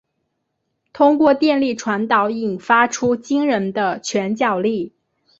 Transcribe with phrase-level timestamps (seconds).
[0.93, 4.93] 透过电力传导引发出惊人的拳脚力。